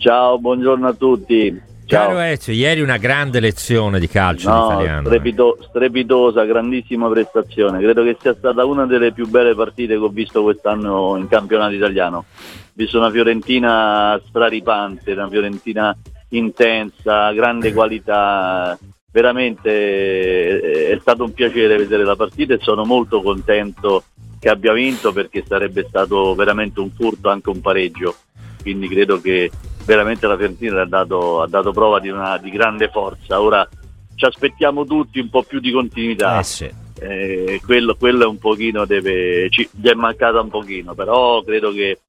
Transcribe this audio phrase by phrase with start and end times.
[0.00, 1.60] Ciao, buongiorno a tutti.
[1.84, 2.06] Ciao.
[2.06, 5.02] Caro Ezio, ieri una grande lezione di calcio No, italiano.
[5.02, 5.04] eh.
[5.10, 7.80] strepito- strepitosa, grandissima prestazione.
[7.80, 11.74] Credo che sia stata una delle più belle partite che ho visto quest'anno in campionato
[11.74, 12.16] italiano.
[12.18, 12.24] Ho
[12.72, 15.94] visto una Fiorentina straripante, una Fiorentina
[16.30, 18.78] intensa, grande qualità.
[19.12, 24.04] Veramente eh, è stato un piacere vedere la partita e sono molto contento
[24.38, 28.14] che abbia vinto perché sarebbe stato veramente un furto anche un pareggio.
[28.62, 29.50] Quindi credo che
[29.84, 33.40] veramente la Fiorentina ha dato, ha dato prova di, una, di grande forza.
[33.40, 33.68] Ora
[34.14, 36.38] ci aspettiamo tutti un po' più di continuità.
[36.38, 36.70] Eh sì.
[37.02, 41.72] Eh, quello, quello è un pochino deve, ci, gli è mancata un pochino, però credo
[41.72, 42.00] che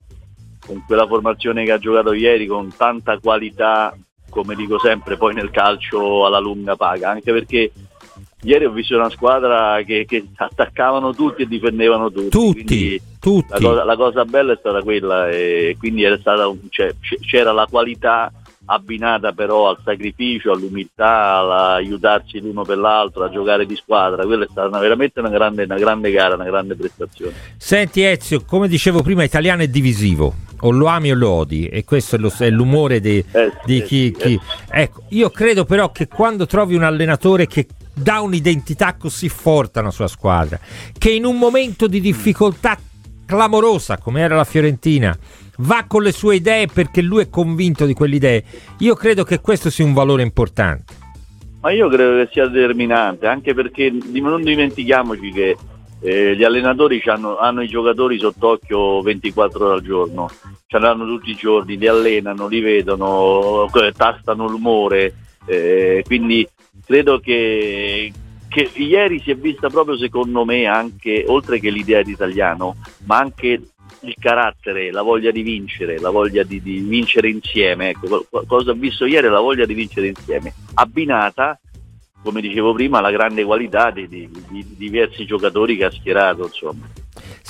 [0.66, 3.96] con quella formazione che ha giocato ieri con tanta qualità,
[4.30, 7.72] come dico sempre, poi nel calcio alla lunga paga, anche perché
[8.44, 12.30] ieri ho visto una squadra che, che attaccavano tutti e difendevano tutti.
[12.30, 13.11] Tutti, quindi tutti.
[13.50, 17.68] La cosa, la cosa bella è stata quella e quindi era stata cioè, c'era la
[17.70, 18.32] qualità
[18.66, 24.24] abbinata però al sacrificio, all'umiltà, all'aiutarsi l'uno per l'altro, a giocare di squadra.
[24.26, 27.34] Quella è stata una- veramente una grande, una grande gara, una grande prestazione.
[27.58, 31.84] Senti Ezio, come dicevo prima, italiano è divisivo, o lo ami o lo odi, e
[31.84, 35.66] questo è, lo- è l'umore di, Eh, di sì, chi, sì, chi- Ecco, io credo
[35.66, 40.58] però che quando trovi un allenatore che dà un'identità così forte a una sua squadra,
[40.98, 42.78] che in un momento di difficoltà
[43.32, 45.18] clamorosa, come era la Fiorentina,
[45.60, 48.44] va con le sue idee perché lui è convinto di quelle idee,
[48.80, 51.00] io credo che questo sia un valore importante.
[51.62, 55.56] Ma io credo che sia determinante, anche perché non dimentichiamoci che
[56.02, 60.30] eh, gli allenatori c'hanno- hanno i giocatori sott'occhio 24 ore al giorno,
[60.68, 65.14] ce l'hanno tutti i giorni, li allenano, li vedono, tastano l'umore,
[65.46, 66.46] eh, quindi
[66.86, 68.12] credo che,
[68.52, 73.18] che ieri si è vista proprio secondo me anche, oltre che l'idea di italiano, ma
[73.18, 73.62] anche
[74.02, 77.92] il carattere, la voglia di vincere, la voglia di, di vincere insieme.
[77.92, 81.58] Ecco, cosa ho visto ieri la voglia di vincere insieme, abbinata,
[82.22, 86.44] come dicevo prima, alla grande qualità di, di- di diversi giocatori che ha schierato.
[86.44, 86.90] Insomma.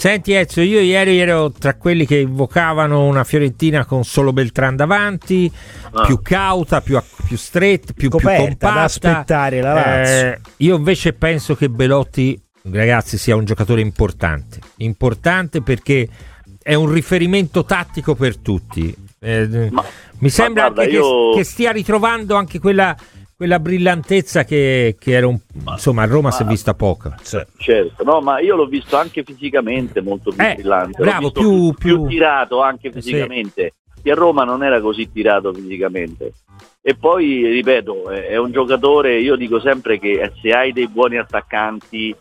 [0.01, 5.51] Senti Ezio, io ieri ero tra quelli che invocavano una Fiorentina con solo Beltran davanti,
[5.91, 6.05] Ah.
[6.07, 8.73] più cauta, più, più stretta, più, più compatta.
[8.73, 10.25] da aspettare la Lazio.
[10.27, 12.35] Eh, io invece penso che Belotti,
[12.71, 14.57] ragazzi, sia un giocatore importante.
[14.77, 16.09] Importante perché
[16.63, 18.91] è un riferimento tattico per tutti.
[19.19, 19.85] Eh, Ma-
[20.17, 22.97] mi sembra guarda, anche che- io- che, stia ritrovando anche quella,
[23.41, 25.35] quella brillantezza che, che era un...
[25.65, 27.11] Insomma, a Roma si è vista poco.
[27.57, 31.95] Certo, no, ma io l'ho visto anche fisicamente molto più Eh, brillante, bravo, più- più,
[32.01, 33.01] più- tirato anche Sì.
[33.01, 33.73] fisicamente.
[34.03, 36.33] E a Roma non era così tirato fisicamente.
[36.83, 41.17] E poi, ripeto, è un giocatore, io dico sempre che eh, se hai dei buoni
[41.17, 42.15] attaccanti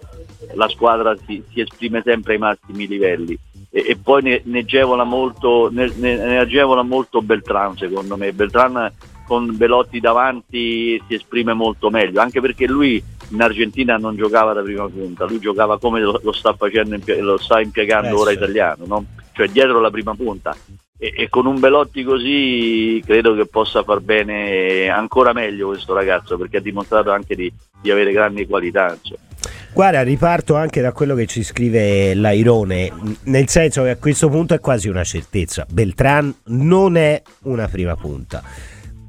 [0.54, 3.38] la squadra si, si esprime sempre ai massimi livelli.
[3.70, 8.32] E, e poi ne, ne agevola molto, ne, ne- ne agevola molto Beltran secondo me.
[8.32, 8.90] Beltran
[9.30, 14.60] con Belotti davanti si esprime molto meglio, anche perché lui in Argentina non giocava da
[14.60, 18.32] prima punta, lui giocava come lo, lo sta facendo, impie- lo sta impiegando Eh, ora
[18.32, 19.04] italiano, no?
[19.32, 20.56] cioè dietro la prima punta.
[20.98, 26.36] E, e con un Belotti così credo che possa far bene ancora meglio questo ragazzo
[26.36, 28.96] perché ha dimostrato anche di, di avere grandi qualità.
[29.00, 29.28] insomma.
[29.72, 32.90] Guarda, riparto anche da quello che ci scrive Lairone,
[33.26, 35.64] nel senso che a questo punto è quasi una certezza.
[35.70, 38.42] Beltran non è una prima punta.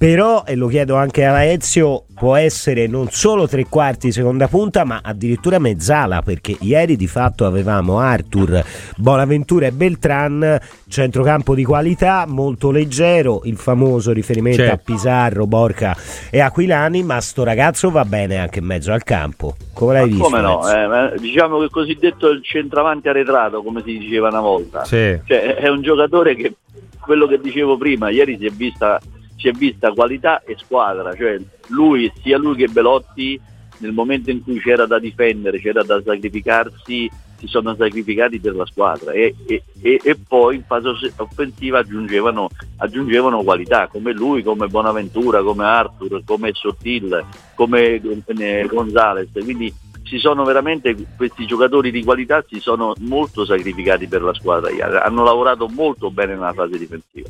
[0.02, 4.84] Però, e lo chiedo anche a Ezio, può essere non solo tre quarti seconda punta,
[4.84, 8.66] ma addirittura mezzala, perché ieri di fatto avevamo Arthur,
[8.98, 14.74] Bonaventura e Beltran, centrocampo di qualità, molto leggero, il famoso riferimento Certo.
[14.74, 15.96] a Pizarro, Borca
[16.32, 19.56] e Aquilani, ma sto ragazzo va bene anche in mezzo al campo.
[19.72, 20.24] Come l'hai Ma visto?
[20.24, 20.68] come no?
[20.68, 24.84] Eh, diciamo che il cosiddetto il centravanti arretrato, come si diceva una volta.
[24.84, 25.20] Sì.
[25.24, 26.56] Cioè, è un giocatore che,
[27.00, 29.00] quello che dicevo prima, ieri si è vista,
[29.42, 31.38] si è vista qualità e squadra, cioè
[31.70, 33.40] lui, sia lui che Belotti,
[33.80, 38.68] nel momento in cui c'era da difendere, c'era da sacrificarsi, si sono sacrificati per la
[38.68, 45.42] squadra e, e- e- poi in fase offensiva aggiungevano, aggiungevano qualità, come lui, come Bonaventura,
[45.42, 49.74] come Arthur, come Sottil, come eh, Gonzales, quindi
[50.04, 54.70] si sono veramente questi giocatori di qualità si sono molto sacrificati per la squadra
[55.04, 57.30] hanno lavorato molto bene nella fase difensiva.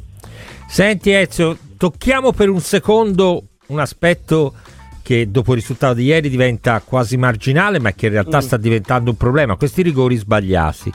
[0.67, 4.53] Senti Ezio, tocchiamo per un secondo un aspetto
[5.01, 8.41] che dopo il risultato di ieri diventa quasi marginale, ma che in realtà Mm.
[8.41, 10.91] sta diventando un problema, questi rigori sbagliati.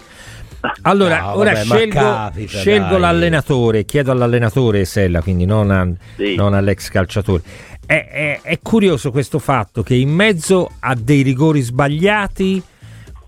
[0.82, 6.34] Allora, No, ora vabbè, scelgo, capita, scelgo l'allenatore, chiedo all'allenatore Sella, quindi non, a- Sì.
[6.34, 7.42] non all'ex calciatore.
[7.84, 12.60] È, è- è curioso questo fatto che in mezzo a dei rigori sbagliati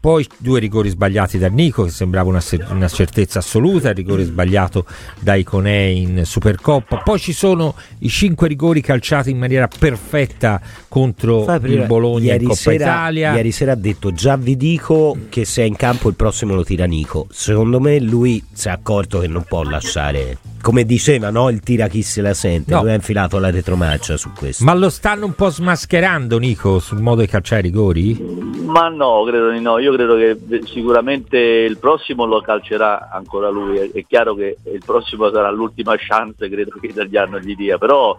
[0.01, 4.87] poi due rigori sbagliati da Nico che sembrava una, una certezza assoluta, il rigore sbagliato
[5.21, 11.47] da Iconè in Supercoppa, poi ci sono i cinque rigori calciati in maniera perfetta contro
[11.63, 13.35] il Bologna in Coppa sera, Italia.
[13.35, 16.65] Ieri sera ha detto già vi dico che se è in campo il prossimo lo
[16.65, 21.49] tira Nico, secondo me lui si è accorto che non può lasciare come diceva, no?
[21.51, 22.75] il tira chi se la sente.
[22.75, 22.83] No.
[22.83, 24.65] Lui ha infilato la retromarcia su questo.
[24.65, 28.17] Ma lo stanno un po' smascherando, Nico, sul modo di calciare i rigori?
[28.65, 29.79] Ma no, credo di no.
[29.79, 33.79] Io credo che sicuramente il prossimo lo calcerà ancora lui.
[33.79, 37.79] È, chiaro che il prossimo sarà l'ultima chance, credo che l'italiano gli dia.
[37.79, 38.19] Però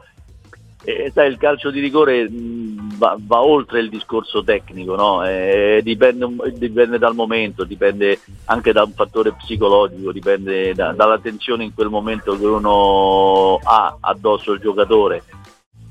[0.83, 5.25] eh, sai, il calcio di rigore mh, va, va, oltre il discorso tecnico, no?
[5.25, 11.65] eh, dipende, dipende, dal momento, dipende anche da un fattore psicologico, dipende da, dalla tensione
[11.65, 15.23] in quel momento che uno ha addosso il giocatore.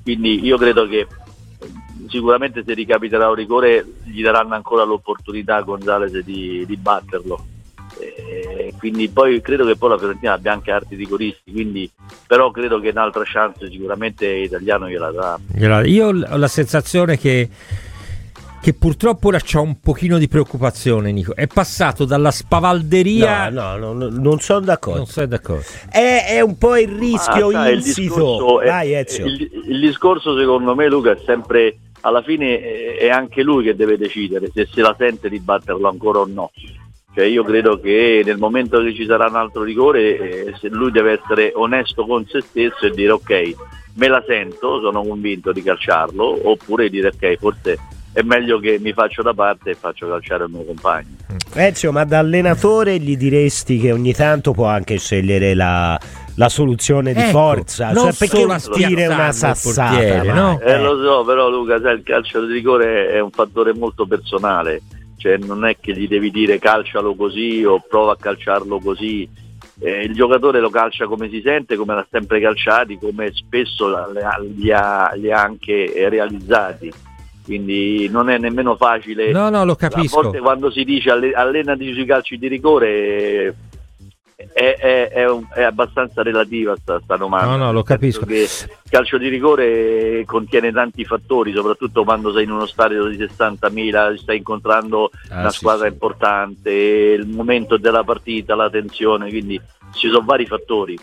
[0.02, 1.06] Quindi io credo che
[2.08, 7.44] sicuramente se ricapiterà un rigore gli daranno ancora l'opportunità a Gonzales di, di batterlo
[8.00, 8.47] eh,
[8.78, 11.90] quindi poi credo che poi la Fiorentina abbia anche arti rigoristi, quindi,
[12.26, 15.38] però credo che un'altra chance sicuramente italiano gliela dà.
[15.84, 17.48] Io ho la sensazione che
[18.60, 21.34] che purtroppo ora c'ha un pochino di preoccupazione, Nico.
[21.34, 23.50] È passato dalla spavalderia.
[23.50, 24.98] No, no, no non sono d'accordo.
[24.98, 25.62] Non sei d'accordo.
[25.88, 28.60] È, è un po' il rischio ah, insito.
[28.60, 33.64] Il, Vai, il, il, discorso, secondo me, Luca, è sempre alla fine è anche lui
[33.64, 36.50] che deve decidere se se la sente di batterlo ancora o no.
[37.18, 41.18] Cioè io credo che nel momento che ci sarà un altro rigore eh, lui deve
[41.20, 43.54] essere onesto con se stesso e dire ok,
[43.94, 47.76] me la sento, sono convinto di calciarlo, oppure dire ok, forse
[48.12, 51.16] è meglio che mi faccio da parte e faccio calciare il mio compagno.
[51.54, 55.98] Ezio, ma da allenatore gli diresti che ogni tanto può anche scegliere la,
[56.36, 58.46] la soluzione di ecco, forza, cioè perché
[58.86, 59.90] dire una sassata?
[59.90, 60.60] Portiere, no?
[60.60, 64.82] eh, lo so, però Luca, sai, il calcio di rigore è un fattore molto personale
[65.18, 69.28] cioè non è che gli devi dire calcialo così o prova a calciarlo così.
[69.80, 73.88] Eh, il giocatore lo calcia come si sente, come l'ha sempre calciati, come spesso
[74.54, 76.90] li ha, li ha anche realizzati.
[77.44, 79.32] Quindi non è nemmeno facile.
[79.32, 80.18] No, no, lo capisco.
[80.18, 83.54] A volte quando si dice allenati sui calci di rigore
[84.38, 87.56] è, è, è, un, è, abbastanza relativa questa domanda.
[87.56, 88.24] No, no, lo capisco.
[88.24, 88.48] Il
[88.88, 94.36] calcio di rigore contiene tanti fattori, soprattutto quando sei in uno stadio di 60.000, stai
[94.36, 95.92] incontrando ah, una sì, squadra sì.
[95.92, 99.60] importante, il momento della partita, la tensione, quindi
[99.94, 100.96] ci sono vari fattori.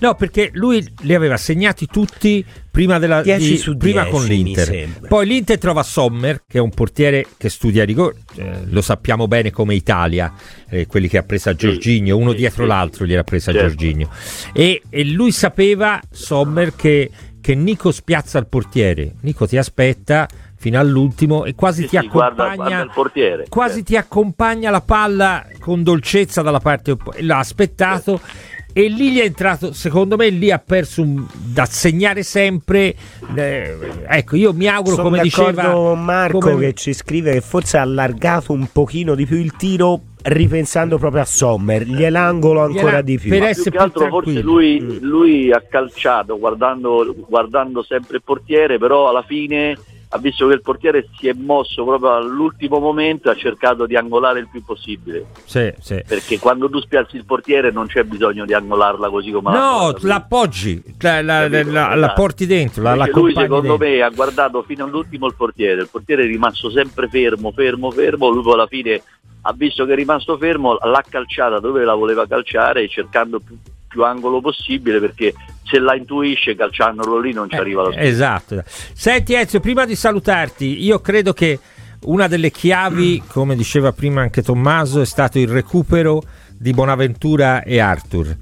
[0.00, 4.88] No, perché lui li aveva segnati tutti prima, della, di, prima 10, con l'Inter.
[5.08, 9.50] Poi l'Inter trova Sommer, che è un portiere che studia rigore, eh, lo sappiamo bene
[9.50, 10.32] come Italia,
[10.68, 13.66] eh, quelli che ha preso a Giorginio, uno dietro l'altro gliel'ha presa certo.
[13.68, 14.08] Giorginio.
[14.52, 17.10] E, e, lui sapeva, Sommer, che,
[17.40, 19.14] che Nico spiazza il portiere.
[19.22, 20.28] Nico ti aspetta
[20.60, 23.84] fino all'ultimo e quasi sì, ti accompagna guarda, guarda quasi certo.
[23.84, 29.18] ti accompagna la palla con dolcezza dalla parte opposta l'ha aspettato certo e lì gli
[29.18, 32.94] è entrato, secondo me lì ha perso un, da segnare sempre.
[33.34, 33.76] Eh,
[34.06, 36.66] ecco, io mi auguro Sono come diceva Marco come...
[36.66, 41.22] che ci scrive che forse ha allargato un pochino di più il tiro ripensando proprio
[41.22, 43.30] a Sommer, gliel'angolo ancora Gliela, di più.
[43.30, 44.98] Per essere più altro forse lui, mm.
[45.00, 49.76] lui, ha calciato guardando, guardando sempre il portiere, però alla fine
[50.10, 53.94] ha visto che il portiere si è mosso proprio all'ultimo momento e ha cercato di
[53.94, 55.26] angolare il più possibile.
[55.44, 56.02] Sì, sì.
[56.06, 60.82] Perché quando tu spiazzi il portiere non c'è bisogno di angolarla così come No, l'appoggi,
[61.00, 62.12] la, la, la, la, esatto.
[62.14, 63.86] porti dentro, la, la Lui secondo dentro.
[63.86, 68.28] me ha guardato fino all'ultimo il portiere, il portiere è rimasto sempre fermo, fermo, fermo,
[68.30, 69.02] lui alla fine
[69.42, 73.56] ha visto che è rimasto fermo, l'ha calciata dove la voleva calciare cercando più
[73.88, 75.32] più angolo possibile perché
[75.68, 78.06] se la intuisce calciandolo lì non ci eh, arriva lo stesso.
[78.06, 78.62] Esatto.
[78.66, 81.58] Senti Ezio, prima di salutarti, io credo che
[82.04, 86.22] una delle chiavi, come diceva prima anche Tommaso, è stato il recupero
[86.56, 88.36] di Bonaventura e Arthur.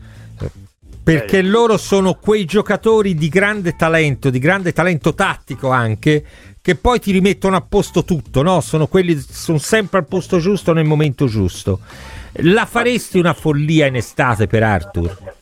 [1.02, 1.42] Perché eh.
[1.42, 6.25] loro sono quei giocatori di grande talento, di grande talento tattico anche,
[6.61, 8.61] che poi ti rimettono a posto tutto, no?
[8.61, 11.78] Sono quelli sono sempre al posto giusto nel momento giusto.
[12.40, 15.35] La faresti una follia in estate per Arthur?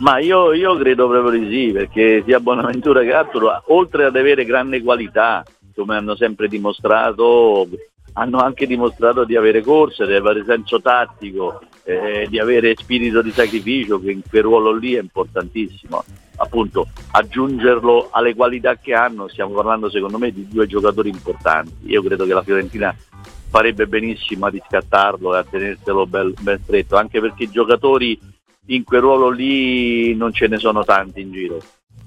[0.00, 4.46] Ma io, io credo proprio di sì, perché sia Bonaventura che Arthur, oltre ad avere
[4.46, 7.68] grande qualità, come hanno sempre dimostrato,
[8.14, 13.30] hanno anche dimostrato di avere corse, di avere senso tattico, eh, di avere spirito di
[13.30, 16.02] sacrificio, che in quel ruolo lì è importantissimo.
[16.36, 21.72] Appunto, aggiungerlo alle qualità che hanno, stiamo parlando secondo me di due giocatori importanti.
[21.82, 22.96] Io credo che la Fiorentina
[23.50, 28.18] farebbe benissimo a riscattarlo e a tenerselo ben, ben stretto, anche perché i giocatori
[28.70, 31.62] in quel ruolo lì non ce ne sono tanti in giro.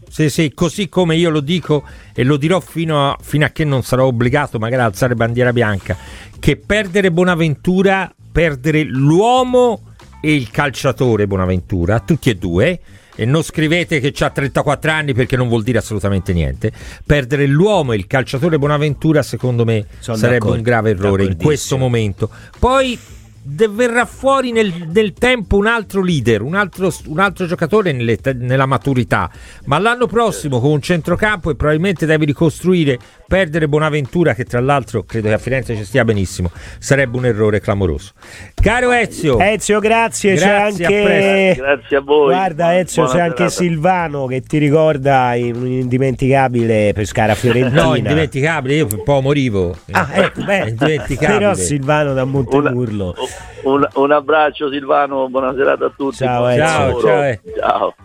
[0.10, 3.64] sì, sì, così come io lo dico e lo dirò fino a, fino a che
[3.64, 5.98] non sarò obbligato magari a alzare bandiera bianca,
[6.40, 12.80] che perdere Bonaventura, perdere l'uomo e il calciatore Bonaventura, tutti e due,
[13.16, 16.72] e non scrivete che ha 34 anni perché non vuol dire assolutamente niente.
[17.06, 21.78] Perdere l'uomo e il calciatore Bonaventura, secondo me, Sono sarebbe un grave errore in questo
[21.78, 22.30] momento.
[22.58, 22.98] Poi
[23.44, 28.18] de- verrà fuori nel, nel tempo un altro leader, un altro, un altro giocatore nelle-
[28.36, 29.30] nella maturità.
[29.66, 32.98] Ma l'anno prossimo con un centrocampo e probabilmente devi ricostruire,
[33.28, 37.60] perdere Bonaventura, che tra l'altro credo che a Firenze ci stia benissimo, sarebbe un errore
[37.60, 38.12] clamoroso.
[38.54, 40.36] Caro Ezio, Ezio, grazie.
[40.36, 41.56] Grazie, a c'è anche.
[41.58, 42.34] Grazie a voi.
[42.34, 43.56] Guarda Ezio, Buona c'è anche serata.
[43.56, 47.84] Silvano che ti ricorda un indimenticabile Pescara Fiorentina.
[47.84, 49.76] no, indimenticabile, io un po' morivo.
[49.92, 51.38] Ah, ecco, beh, indimenticabile.
[51.40, 53.16] però Silvano da Montemurlo.
[53.64, 56.18] Un, un abbraccio Silvano, buona serata a tutti.
[56.18, 56.66] Ciao, Ezio.
[56.66, 57.42] Ciao, ciao, eh.
[57.58, 57.96] ciao.